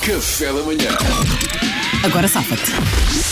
[0.00, 1.67] Café da manhã.
[2.04, 2.62] Agora safa-te.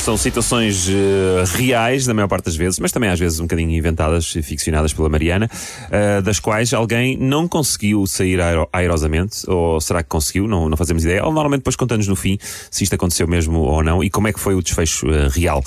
[0.03, 3.71] São situações eh, reais, na maior parte das vezes, mas também às vezes um bocadinho
[3.71, 5.49] inventadas e ficcionadas pela Mariana,
[5.91, 10.47] eh, das quais alguém não conseguiu sair aero- airosamente, ou será que conseguiu?
[10.49, 11.23] Não, não fazemos ideia.
[11.25, 12.39] Ou normalmente depois contamos no fim
[12.71, 15.63] se isto aconteceu mesmo ou não e como é que foi o desfecho eh, real.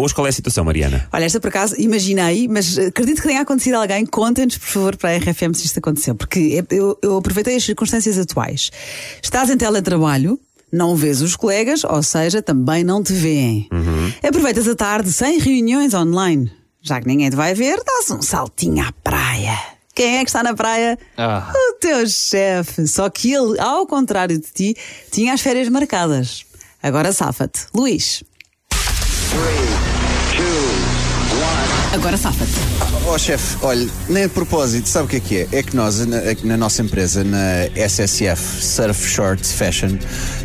[0.00, 1.08] Hoje qual é a situação, Mariana?
[1.12, 4.04] Olha, esta por acaso imaginei, mas acredito que tenha acontecido a alguém.
[4.04, 6.14] Contem-nos, por favor, para a RFM se isto aconteceu.
[6.14, 8.70] Porque eu, eu aproveitei as circunstâncias atuais.
[9.22, 10.38] Estás em teletrabalho.
[10.72, 13.68] Não vês os colegas, ou seja, também não te veem.
[14.26, 16.50] Aproveitas a tarde sem reuniões online.
[16.80, 19.56] Já que ninguém te vai ver, dás um saltinho à praia.
[19.94, 20.98] Quem é que está na praia?
[21.18, 21.52] Ah.
[21.54, 22.86] O teu chefe.
[22.88, 24.76] Só que ele, ao contrário de ti,
[25.10, 26.46] tinha as férias marcadas.
[26.82, 27.66] Agora safa-te.
[27.74, 28.24] Luís.
[31.92, 32.52] Agora safa-te.
[33.06, 35.58] Ó chefe, olha, nem a propósito, sabe o que é que é?
[35.58, 39.98] É que nós, na, aqui na nossa empresa, na SSF Surf Short Fashion,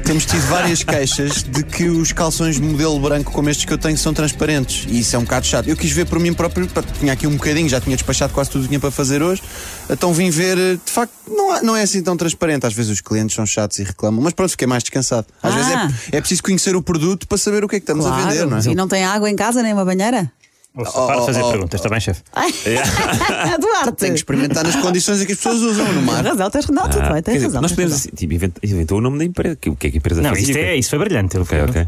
[0.03, 3.97] temos tido várias queixas de que os calções modelo branco como estes que eu tenho
[3.97, 4.85] são transparentes.
[4.89, 5.67] E isso é um bocado chato.
[5.69, 6.67] Eu quis ver por mim próprio,
[6.99, 9.41] tinha aqui um bocadinho, já tinha despachado quase tudo o que tinha para fazer hoje,
[9.89, 12.65] então vim ver, eh, de facto, não, há- não é assim tão transparente.
[12.65, 15.27] Às vezes os clientes são chatos e reclamam, mas pronto, fiquei mais descansado.
[15.41, 15.57] Às Ah.
[15.57, 15.71] vezes
[16.11, 18.45] é, é preciso conhecer o produto para saber o que é que estamos a vender,
[18.47, 18.61] não é?
[18.65, 20.29] E não tem água em casa nem uma banheira?
[20.77, 21.51] Ouça, para de fazer oh, oh.
[21.51, 22.21] perguntas, está bem, chefe?
[23.59, 23.91] Duarte.
[23.97, 26.23] Tem que experimentar nas condições em que as pessoas usam no Tens mar.
[26.25, 27.61] razão, tens Não, tudo Ah, bem, tens dizer, razão.
[27.61, 28.33] nós tens podemos assim, tipo,
[28.63, 29.55] inventou o nome da empresa.
[29.55, 31.37] Que- O que é que a empresa Não, isto, é, isso foi brilhante.
[31.37, 31.87] Ok, ok.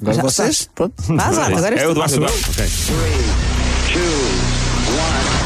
[0.00, 0.68] Agora Já vocês?
[0.74, 0.94] Pronto.
[1.08, 1.90] Vá, Duarte, agora É o.
[1.92, 2.24] Eduardo?
[2.24, 2.66] Ok.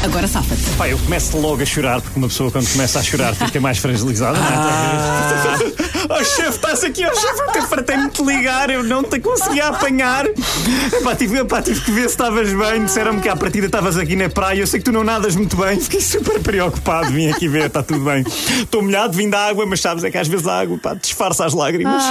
[0.06, 0.62] Agora safa-te.
[0.78, 3.78] Pá, eu começo logo a chorar, porque uma pessoa quando começa a chorar fica mais
[3.78, 5.86] fragilizada, é?
[6.08, 10.24] Oh chefe, estás aqui, oh chefe, fartei-me de te ligar, eu não te conseguia apanhar.
[10.26, 14.14] Epá, tive, epá, tive que ver se estavas bem, disseram-me que à partida estavas aqui
[14.14, 17.48] na praia, eu sei que tu não nadas muito bem, fiquei super preocupado, vim aqui
[17.48, 18.24] ver, está tudo bem.
[18.62, 21.44] Estou molhado, vim da água, mas sabes, é que às vezes a água pá, disfarça
[21.44, 22.04] as lágrimas.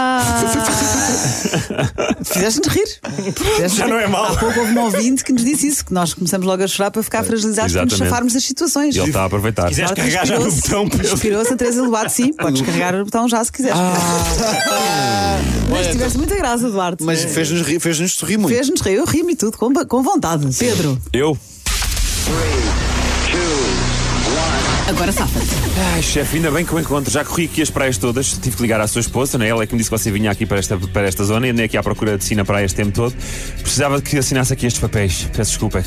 [2.25, 2.99] Fizeste-nos rir.
[3.33, 3.91] Fizeste-nos Já rir.
[3.91, 4.25] não é mau.
[4.25, 6.91] Há pouco houve um ouvinte que nos disse isso, que nós começamos logo a chorar
[6.91, 8.09] para ficar fragilizados para nos exatamente.
[8.09, 8.95] chafarmos das situações.
[8.95, 9.67] E ele está a aproveitar.
[9.67, 11.13] Quiseres Agora carregar já no botão, Pedro?
[11.13, 12.33] Inspirou-se a Teresa Lobato, sim.
[12.33, 13.77] Podes carregar o botão já se quiseres.
[15.69, 17.03] Mas tiveste muita graça, Duarte.
[17.03, 18.53] Mas fez-nos rir, fez-nos sorrir muito.
[18.53, 20.47] Fez-nos rir, eu ri-me e tudo, com, com vontade.
[20.57, 21.37] Pedro, Eu?
[24.87, 25.45] agora safa-te.
[25.93, 27.11] Ai, chefe, ainda bem que o encontro.
[27.11, 28.33] Já corri aqui as praias todas.
[28.33, 29.47] Tive que ligar à sua esposa, né?
[29.47, 31.49] Ela é que me disse que você vinha aqui para esta, para esta zona e
[31.49, 33.13] andei aqui à procura de si na praia este tempo todo.
[33.61, 35.27] Precisava que assinasse aqui estes papéis.
[35.35, 35.83] Peço desculpa.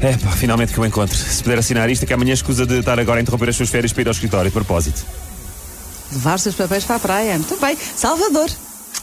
[0.00, 1.16] É pá, finalmente que o encontro.
[1.16, 3.68] Se puder assinar isto, é que amanhã escusa de estar agora a interromper as suas
[3.68, 5.04] férias para ir ao escritório de propósito.
[6.12, 7.34] Levar os seus papéis para a praia.
[7.34, 7.76] Muito bem.
[7.76, 8.48] Salvador.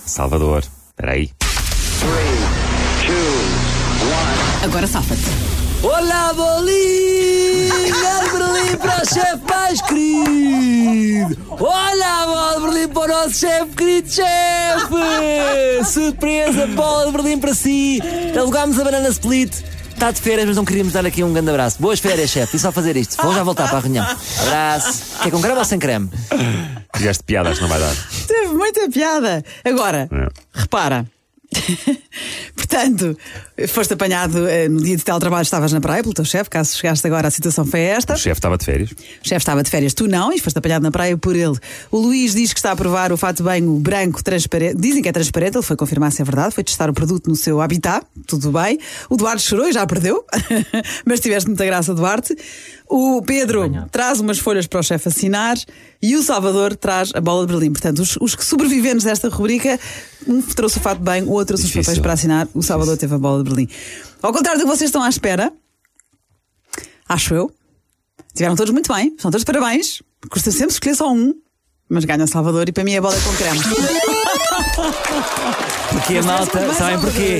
[0.06, 0.63] Salvador.
[0.89, 1.31] Espera aí.
[4.63, 5.56] Agora safa-te.
[5.83, 6.66] Olá, bolinha
[7.85, 11.38] de Berlim para o chefe mais querido!
[11.59, 15.85] Olá, bola de Berlim para o nosso chefe querido chefe!
[15.85, 18.01] Surpresa, bola de Berlim para si!
[18.35, 19.53] Alugámos a banana split.
[19.95, 21.81] Está de férias, mas não queríamos dar aqui um grande abraço.
[21.81, 22.57] Boas férias, chefe.
[22.57, 23.16] E só fazer isto.
[23.23, 24.06] Vou já voltar para a reunião.
[24.41, 25.03] Abraço.
[25.23, 26.09] Quer com creme ou sem creme?
[26.95, 27.95] Fizeste piadas, não vai dar.
[28.28, 29.44] Teve muita piada.
[29.63, 30.28] Agora, É.
[30.53, 31.06] repara.
[32.56, 33.17] Portanto,
[33.68, 37.08] foste apanhado eh, no dia de teletrabalho, estavas na praia pelo teu chefe, caso chegaste
[37.08, 38.14] agora, a situação foi esta.
[38.14, 38.92] O chefe estava de férias.
[38.92, 38.96] O
[39.28, 41.58] chefe estava de férias, tu não, e foste apanhado na praia por ele.
[41.90, 44.76] O Luís diz que está a provar o fato de banho branco transparente.
[44.78, 47.36] Dizem que é transparente, ele foi confirmar se é verdade, foi testar o produto no
[47.36, 48.78] seu habitat, tudo bem.
[49.10, 50.26] O Duarte chorou e já perdeu,
[51.06, 52.36] mas tiveste muita graça, Duarte.
[52.88, 55.58] O Pedro traz umas folhas para o chefe assinar
[56.02, 57.72] e o Salvador traz a bola de Berlim.
[57.72, 59.80] Portanto, os, os que sobreviventes desta rubrica,
[60.28, 61.84] um trouxe o fato de banho, o outro trouxe os Difícil.
[61.84, 63.67] papéis para assinar, o Salvador teve a bola de Berlim.
[64.22, 65.53] Ao contrário do que vocês estão à espera,
[67.07, 67.51] acho eu,
[68.35, 70.01] Tiveram todos muito bem, são todos parabéns.
[70.29, 71.33] Custa sempre escolher só um,
[71.90, 73.59] mas ganha Salvador e para mim é bola com creme.
[75.91, 77.40] Porque a malta, sabem porquê?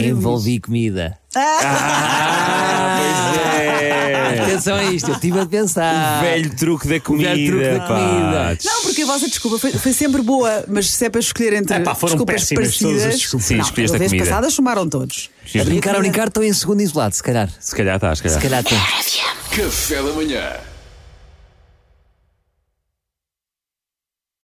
[0.00, 1.16] Envolvi comida.
[1.36, 4.40] Ah, pois é.
[4.42, 6.20] Atenção a isto, eu estive a pensar.
[6.22, 7.30] Velho truque da comida.
[7.30, 7.86] velho truque da pá.
[7.86, 8.58] comida.
[8.64, 11.76] Não, porque a vossa desculpa foi, foi sempre boa, mas se é para escolher entre
[11.76, 13.20] Epá, foram desculpas péssimas todas as parecidas.
[13.20, 13.46] desculpas.
[13.46, 13.64] Sim, não,
[13.98, 14.24] vez comida.
[14.24, 15.30] passada chumaram todos.
[15.58, 17.48] A brincar, a brincar, estou em segundo isolado, se calhar.
[17.60, 18.40] Se calhar está, se calhar.
[18.40, 18.78] Se calhar tem.
[19.50, 20.73] Café da manhã.